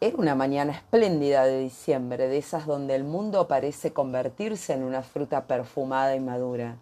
era 0.02 0.16
una 0.16 0.35
mañana 0.35 0.72
espléndida 0.72 1.44
de 1.44 1.61
diciembre, 1.61 2.26
de 2.28 2.38
esas 2.38 2.66
donde 2.66 2.94
el 2.94 3.04
mundo 3.04 3.46
parece 3.46 3.92
convertirse 3.92 4.72
en 4.72 4.83
una 4.83 5.02
fruta 5.02 5.46
perfumada 5.46 6.16
y 6.16 6.20
madura. 6.20 6.76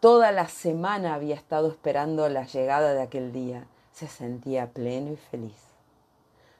Toda 0.00 0.32
la 0.32 0.48
semana 0.48 1.12
había 1.12 1.34
estado 1.34 1.68
esperando 1.68 2.26
la 2.30 2.46
llegada 2.46 2.94
de 2.94 3.02
aquel 3.02 3.32
día. 3.32 3.66
Se 3.92 4.08
sentía 4.08 4.70
pleno 4.70 5.12
y 5.12 5.16
feliz. 5.16 5.60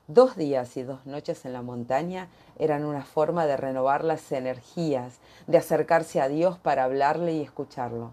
Dos 0.09 0.37
días 0.37 0.77
y 0.77 0.83
dos 0.83 1.07
noches 1.07 1.47
en 1.47 1.55
la 1.55 1.63
montaña 1.63 2.29
eran 2.59 2.85
una 2.85 3.03
forma 3.03 3.47
de 3.47 3.57
renovar 3.57 4.05
las 4.05 4.31
energías, 4.31 5.21
de 5.47 5.57
acercarse 5.57 6.21
a 6.21 6.29
Dios 6.29 6.59
para 6.59 6.85
hablarle 6.85 7.33
y 7.33 7.41
escucharlo, 7.41 8.11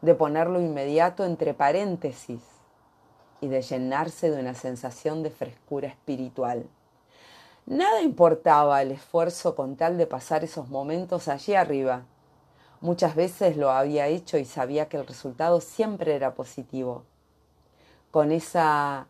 de 0.00 0.14
ponerlo 0.14 0.60
inmediato 0.60 1.24
entre 1.24 1.54
paréntesis 1.54 2.42
y 3.40 3.48
de 3.48 3.62
llenarse 3.62 4.30
de 4.30 4.38
una 4.38 4.54
sensación 4.54 5.24
de 5.24 5.30
frescura 5.30 5.88
espiritual. 5.88 6.68
Nada 7.66 8.00
importaba 8.00 8.80
el 8.80 8.92
esfuerzo 8.92 9.56
con 9.56 9.74
tal 9.74 9.98
de 9.98 10.06
pasar 10.06 10.44
esos 10.44 10.68
momentos 10.68 11.26
allí 11.26 11.54
arriba. 11.54 12.04
Muchas 12.82 13.14
veces 13.14 13.56
lo 13.56 13.70
había 13.70 14.08
hecho 14.08 14.38
y 14.38 14.44
sabía 14.44 14.88
que 14.88 14.96
el 14.96 15.06
resultado 15.06 15.60
siempre 15.60 16.16
era 16.16 16.34
positivo. 16.34 17.04
Con 18.10 18.32
esa 18.32 19.06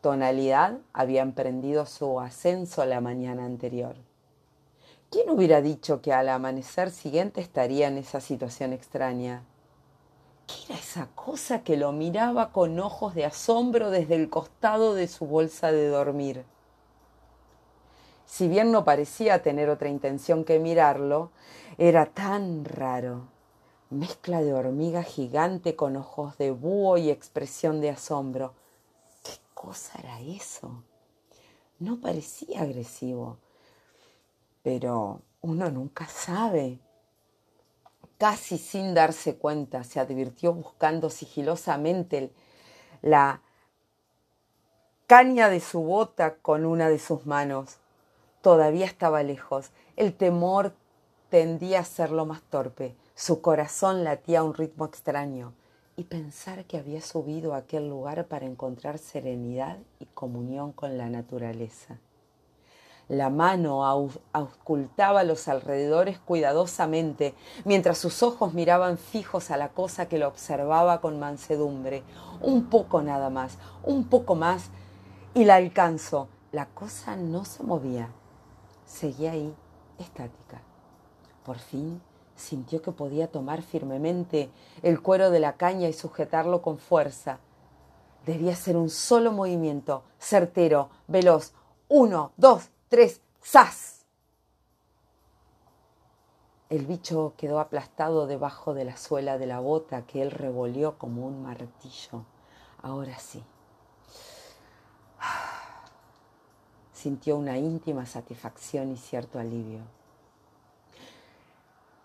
tonalidad 0.00 0.78
había 0.92 1.22
emprendido 1.22 1.86
su 1.86 2.20
ascenso 2.20 2.84
la 2.84 3.00
mañana 3.00 3.44
anterior. 3.44 3.96
¿Quién 5.10 5.28
hubiera 5.28 5.60
dicho 5.60 6.00
que 6.00 6.12
al 6.12 6.28
amanecer 6.28 6.92
siguiente 6.92 7.40
estaría 7.40 7.88
en 7.88 7.98
esa 7.98 8.20
situación 8.20 8.72
extraña? 8.72 9.42
¿Qué 10.46 10.54
era 10.72 10.78
esa 10.78 11.08
cosa 11.16 11.64
que 11.64 11.76
lo 11.76 11.90
miraba 11.90 12.52
con 12.52 12.78
ojos 12.78 13.12
de 13.16 13.24
asombro 13.24 13.90
desde 13.90 14.14
el 14.14 14.30
costado 14.30 14.94
de 14.94 15.08
su 15.08 15.26
bolsa 15.26 15.72
de 15.72 15.88
dormir? 15.88 16.44
Si 18.28 18.46
bien 18.46 18.70
no 18.70 18.84
parecía 18.84 19.42
tener 19.42 19.70
otra 19.70 19.88
intención 19.88 20.44
que 20.44 20.58
mirarlo, 20.58 21.30
era 21.78 22.04
tan 22.04 22.66
raro. 22.66 23.26
Mezcla 23.88 24.42
de 24.42 24.52
hormiga 24.52 25.02
gigante 25.02 25.74
con 25.74 25.96
ojos 25.96 26.36
de 26.36 26.50
búho 26.50 26.98
y 26.98 27.08
expresión 27.08 27.80
de 27.80 27.88
asombro. 27.88 28.52
¿Qué 29.24 29.32
cosa 29.54 29.98
era 29.98 30.20
eso? 30.20 30.84
No 31.78 32.00
parecía 32.02 32.60
agresivo, 32.60 33.38
pero 34.62 35.22
uno 35.40 35.70
nunca 35.70 36.06
sabe. 36.06 36.80
Casi 38.18 38.58
sin 38.58 38.92
darse 38.92 39.36
cuenta, 39.36 39.84
se 39.84 40.00
advirtió 40.00 40.52
buscando 40.52 41.08
sigilosamente 41.08 42.30
la 43.00 43.40
caña 45.06 45.48
de 45.48 45.60
su 45.60 45.80
bota 45.80 46.34
con 46.34 46.66
una 46.66 46.90
de 46.90 46.98
sus 46.98 47.24
manos. 47.24 47.78
Todavía 48.42 48.86
estaba 48.86 49.22
lejos. 49.22 49.70
El 49.96 50.14
temor 50.14 50.74
tendía 51.28 51.80
a 51.80 51.84
serlo 51.84 52.24
más 52.24 52.42
torpe. 52.42 52.96
Su 53.14 53.40
corazón 53.40 54.04
latía 54.04 54.40
a 54.40 54.44
un 54.44 54.54
ritmo 54.54 54.84
extraño. 54.84 55.54
Y 55.96 56.04
pensar 56.04 56.64
que 56.64 56.78
había 56.78 57.00
subido 57.00 57.54
a 57.54 57.58
aquel 57.58 57.88
lugar 57.88 58.26
para 58.28 58.46
encontrar 58.46 58.98
serenidad 58.98 59.78
y 59.98 60.06
comunión 60.06 60.70
con 60.72 60.96
la 60.96 61.10
naturaleza. 61.10 61.98
La 63.08 63.30
mano 63.30 63.84
auscultaba 64.32 65.24
los 65.24 65.48
alrededores 65.48 66.18
cuidadosamente, 66.18 67.34
mientras 67.64 67.96
sus 67.96 68.22
ojos 68.22 68.52
miraban 68.52 68.98
fijos 68.98 69.50
a 69.50 69.56
la 69.56 69.70
cosa 69.70 70.08
que 70.08 70.18
lo 70.18 70.28
observaba 70.28 71.00
con 71.00 71.18
mansedumbre. 71.18 72.02
Un 72.42 72.66
poco 72.66 73.02
nada 73.02 73.30
más, 73.30 73.58
un 73.82 74.04
poco 74.04 74.34
más, 74.34 74.68
y 75.34 75.44
la 75.46 75.56
alcanzó. 75.56 76.28
La 76.52 76.66
cosa 76.66 77.16
no 77.16 77.44
se 77.44 77.62
movía. 77.62 78.10
Seguía 78.88 79.32
ahí, 79.32 79.54
estática. 79.98 80.62
Por 81.44 81.58
fin 81.58 82.00
sintió 82.34 82.80
que 82.80 82.90
podía 82.90 83.30
tomar 83.30 83.62
firmemente 83.62 84.50
el 84.82 85.02
cuero 85.02 85.30
de 85.30 85.40
la 85.40 85.56
caña 85.56 85.88
y 85.88 85.92
sujetarlo 85.92 86.62
con 86.62 86.78
fuerza. 86.78 87.38
Debía 88.24 88.56
ser 88.56 88.76
un 88.78 88.88
solo 88.88 89.30
movimiento, 89.30 90.04
certero, 90.18 90.88
veloz. 91.06 91.52
Uno, 91.88 92.32
dos, 92.38 92.70
tres, 92.88 93.20
¡zas! 93.44 94.06
El 96.70 96.86
bicho 96.86 97.34
quedó 97.36 97.60
aplastado 97.60 98.26
debajo 98.26 98.72
de 98.72 98.84
la 98.86 98.96
suela 98.96 99.36
de 99.36 99.46
la 99.46 99.60
bota 99.60 100.06
que 100.06 100.22
él 100.22 100.30
revolvió 100.30 100.96
como 100.98 101.26
un 101.26 101.42
martillo. 101.42 102.24
Ahora 102.82 103.18
sí. 103.18 103.44
Sintió 106.98 107.36
una 107.36 107.56
íntima 107.58 108.06
satisfacción 108.06 108.90
y 108.90 108.96
cierto 108.96 109.38
alivio. 109.38 109.82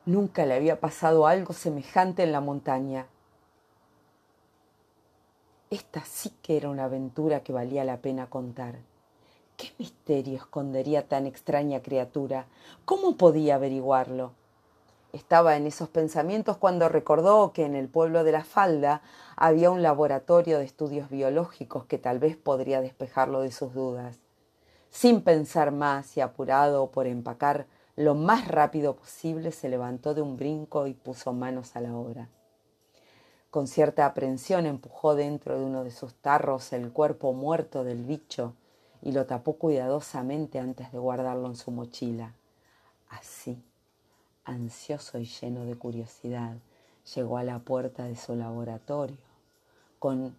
Nunca 0.05 0.45
le 0.45 0.53
había 0.53 0.79
pasado 0.79 1.25
algo 1.25 1.51
semejante 1.53 2.21
en 2.21 2.31
la 2.31 2.41
montaña. 2.41 3.07
Esta 5.71 6.05
sí 6.05 6.31
que 6.43 6.57
era 6.57 6.69
una 6.69 6.83
aventura 6.83 7.39
que 7.39 7.51
valía 7.51 7.83
la 7.83 8.01
pena 8.01 8.29
contar. 8.29 8.75
¿Qué 9.57 9.71
misterio 9.79 10.35
escondería 10.35 11.07
tan 11.07 11.25
extraña 11.25 11.81
criatura? 11.81 12.45
¿Cómo 12.85 13.17
podía 13.17 13.55
averiguarlo? 13.55 14.33
Estaba 15.11 15.57
en 15.57 15.65
esos 15.65 15.89
pensamientos 15.89 16.57
cuando 16.57 16.87
recordó 16.87 17.51
que 17.51 17.65
en 17.65 17.75
el 17.75 17.87
pueblo 17.87 18.23
de 18.23 18.31
la 18.31 18.43
falda 18.43 19.01
había 19.37 19.71
un 19.71 19.81
laboratorio 19.81 20.59
de 20.59 20.65
estudios 20.65 21.09
biológicos 21.09 21.85
que 21.85 21.97
tal 21.97 22.19
vez 22.19 22.37
podría 22.37 22.79
despejarlo 22.79 23.41
de 23.41 23.51
sus 23.51 23.73
dudas. 23.73 24.22
Sin 24.93 25.23
pensar 25.23 25.71
más 25.71 26.15
y 26.17 26.21
apurado 26.21 26.91
por 26.91 27.07
empacar 27.07 27.65
lo 27.95 28.13
más 28.13 28.47
rápido 28.47 28.95
posible, 28.95 29.51
se 29.51 29.67
levantó 29.67 30.13
de 30.13 30.21
un 30.21 30.37
brinco 30.37 30.85
y 30.85 30.93
puso 30.93 31.33
manos 31.33 31.75
a 31.75 31.81
la 31.81 31.95
obra. 31.95 32.29
Con 33.49 33.67
cierta 33.67 34.05
aprensión 34.05 34.67
empujó 34.67 35.15
dentro 35.15 35.57
de 35.57 35.65
uno 35.65 35.83
de 35.83 35.89
sus 35.89 36.13
tarros 36.13 36.71
el 36.73 36.91
cuerpo 36.91 37.33
muerto 37.33 37.83
del 37.83 38.03
bicho 38.03 38.53
y 39.01 39.13
lo 39.13 39.25
tapó 39.25 39.53
cuidadosamente 39.53 40.59
antes 40.59 40.91
de 40.91 40.99
guardarlo 40.99 41.47
en 41.47 41.55
su 41.55 41.71
mochila. 41.71 42.33
Así 43.09 43.61
ansioso 44.45 45.17
y 45.17 45.25
lleno 45.25 45.65
de 45.65 45.75
curiosidad, 45.75 46.55
llegó 47.15 47.39
a 47.39 47.43
la 47.43 47.59
puerta 47.59 48.03
de 48.03 48.15
su 48.15 48.35
laboratorio 48.35 49.17
con 49.97 50.35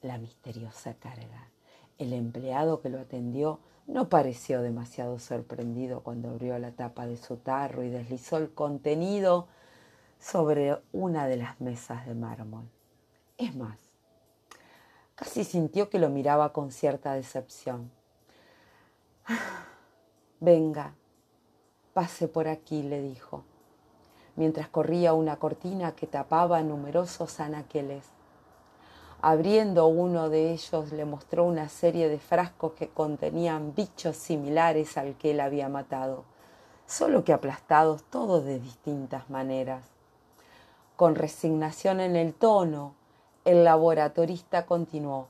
la 0.00 0.16
misteriosa 0.16 0.94
carga. 0.94 1.48
El 1.98 2.14
empleado 2.14 2.80
que 2.80 2.88
lo 2.88 2.98
atendió 2.98 3.58
no 3.86 4.08
pareció 4.08 4.62
demasiado 4.62 5.18
sorprendido 5.18 6.02
cuando 6.02 6.30
abrió 6.30 6.58
la 6.58 6.72
tapa 6.72 7.06
de 7.06 7.16
su 7.16 7.36
tarro 7.36 7.82
y 7.82 7.90
deslizó 7.90 8.38
el 8.38 8.52
contenido 8.52 9.48
sobre 10.18 10.78
una 10.92 11.26
de 11.26 11.36
las 11.36 11.60
mesas 11.60 12.06
de 12.06 12.14
mármol. 12.14 12.68
Es 13.38 13.54
más, 13.54 13.78
casi 15.14 15.44
sintió 15.44 15.90
que 15.90 15.98
lo 15.98 16.08
miraba 16.08 16.52
con 16.52 16.70
cierta 16.70 17.14
decepción. 17.14 17.90
Venga, 20.40 20.94
Pase 21.92 22.26
por 22.26 22.48
aquí, 22.48 22.82
le 22.82 23.02
dijo, 23.02 23.44
mientras 24.34 24.66
corría 24.68 25.12
una 25.12 25.36
cortina 25.36 25.92
que 25.92 26.06
tapaba 26.06 26.62
numerosos 26.62 27.38
anaqueles. 27.38 28.06
Abriendo 29.24 29.86
uno 29.86 30.30
de 30.30 30.50
ellos 30.50 30.90
le 30.90 31.04
mostró 31.04 31.44
una 31.44 31.68
serie 31.68 32.08
de 32.08 32.18
frascos 32.18 32.72
que 32.72 32.88
contenían 32.88 33.72
bichos 33.72 34.16
similares 34.16 34.98
al 34.98 35.14
que 35.14 35.30
él 35.30 35.38
había 35.38 35.68
matado, 35.68 36.24
solo 36.86 37.22
que 37.22 37.32
aplastados 37.32 38.02
todos 38.02 38.44
de 38.44 38.58
distintas 38.58 39.30
maneras. 39.30 39.84
Con 40.96 41.14
resignación 41.14 42.00
en 42.00 42.16
el 42.16 42.34
tono, 42.34 42.96
el 43.44 43.62
laboratorista 43.62 44.66
continuó. 44.66 45.28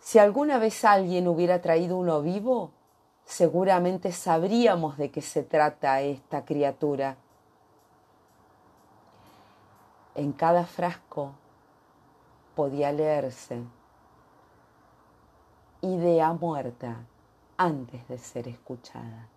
Si 0.00 0.18
alguna 0.18 0.58
vez 0.58 0.84
alguien 0.84 1.28
hubiera 1.28 1.62
traído 1.62 1.96
uno 1.96 2.22
vivo, 2.22 2.72
seguramente 3.24 4.10
sabríamos 4.10 4.98
de 4.98 5.12
qué 5.12 5.20
se 5.20 5.44
trata 5.44 6.00
esta 6.00 6.44
criatura. 6.44 7.16
En 10.16 10.32
cada 10.32 10.64
frasco 10.64 11.34
podía 12.54 12.92
leerse 12.92 13.62
idea 15.82 16.32
muerta 16.32 17.04
antes 17.56 18.06
de 18.08 18.18
ser 18.18 18.48
escuchada. 18.48 19.28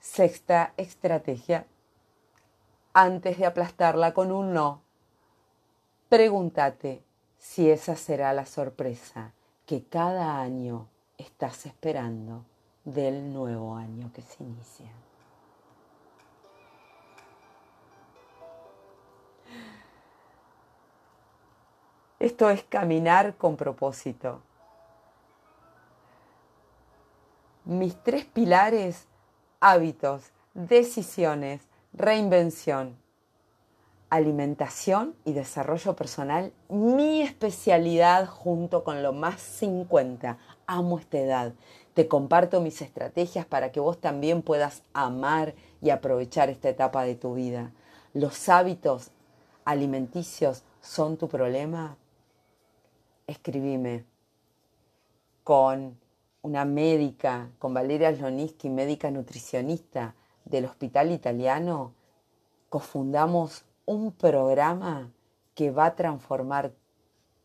Sexta 0.00 0.74
estrategia. 0.76 1.66
Antes 2.92 3.38
de 3.38 3.46
aplastarla 3.46 4.12
con 4.12 4.32
un 4.32 4.52
no, 4.52 4.82
pregúntate 6.08 7.04
si 7.38 7.70
esa 7.70 7.94
será 7.94 8.32
la 8.32 8.46
sorpresa 8.46 9.32
que 9.64 9.84
cada 9.84 10.40
año 10.40 10.88
estás 11.16 11.66
esperando 11.66 12.44
del 12.84 13.32
nuevo 13.32 13.76
año 13.76 14.10
que 14.12 14.22
se 14.22 14.42
inicia. 14.42 14.90
Esto 22.20 22.48
es 22.50 22.62
caminar 22.62 23.34
con 23.36 23.56
propósito. 23.56 24.42
Mis 27.64 28.00
tres 28.04 28.24
pilares, 28.24 29.08
hábitos, 29.60 30.30
decisiones, 30.54 31.62
reinvención 31.92 33.00
alimentación 34.10 35.14
y 35.24 35.32
desarrollo 35.32 35.94
personal, 35.94 36.52
mi 36.68 37.22
especialidad 37.22 38.26
junto 38.26 38.82
con 38.82 39.02
lo 39.02 39.12
más 39.12 39.40
50. 39.40 40.36
Amo 40.66 40.98
esta 40.98 41.18
edad. 41.18 41.52
Te 41.94 42.08
comparto 42.08 42.60
mis 42.60 42.82
estrategias 42.82 43.46
para 43.46 43.70
que 43.70 43.80
vos 43.80 44.00
también 44.00 44.42
puedas 44.42 44.82
amar 44.92 45.54
y 45.80 45.90
aprovechar 45.90 46.50
esta 46.50 46.68
etapa 46.68 47.04
de 47.04 47.14
tu 47.14 47.34
vida. 47.34 47.70
¿Los 48.12 48.48
hábitos 48.48 49.12
alimenticios 49.64 50.64
son 50.80 51.16
tu 51.16 51.28
problema? 51.28 51.96
Escribime. 53.30 54.04
Con 55.44 55.96
una 56.42 56.64
médica, 56.64 57.48
con 57.60 57.72
Valeria 57.72 58.12
Sloniski, 58.12 58.68
médica 58.68 59.08
nutricionista 59.12 60.16
del 60.44 60.64
Hospital 60.64 61.12
Italiano, 61.12 61.94
cofundamos 62.68 63.64
un 63.86 64.10
programa 64.10 65.12
que 65.54 65.70
va 65.70 65.86
a 65.86 65.94
transformar 65.94 66.72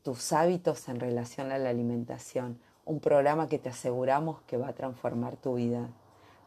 tus 0.01 0.33
hábitos 0.33 0.89
en 0.89 0.99
relación 0.99 1.51
a 1.51 1.59
la 1.59 1.69
alimentación, 1.69 2.59
un 2.83 2.99
programa 2.99 3.47
que 3.47 3.59
te 3.59 3.69
aseguramos 3.69 4.41
que 4.47 4.57
va 4.57 4.69
a 4.69 4.73
transformar 4.73 5.35
tu 5.37 5.53
vida. 5.53 5.87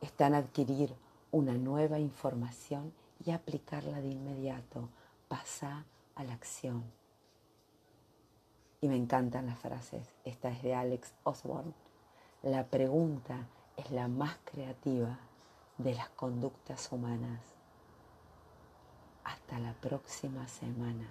está 0.00 0.28
en 0.28 0.34
adquirir 0.34 0.94
una 1.30 1.52
nueva 1.52 1.98
información 1.98 2.92
y 3.24 3.32
aplicarla 3.32 4.00
de 4.00 4.08
inmediato. 4.08 4.88
Pasa 5.28 5.84
a 6.14 6.24
la 6.24 6.32
acción. 6.32 6.84
Y 8.80 8.88
me 8.88 8.96
encantan 8.96 9.46
las 9.46 9.58
frases. 9.58 10.08
Esta 10.24 10.48
es 10.48 10.62
de 10.62 10.74
Alex 10.74 11.12
Osborne. 11.24 11.74
La 12.42 12.64
pregunta 12.64 13.46
es 13.76 13.90
la 13.90 14.08
más 14.08 14.38
creativa 14.44 15.18
de 15.78 15.94
las 15.94 16.08
conductas 16.10 16.90
humanas. 16.92 17.40
Hasta 19.24 19.58
la 19.60 19.72
próxima 19.74 20.46
semana. 20.48 21.08